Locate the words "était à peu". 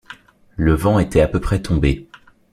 0.97-1.39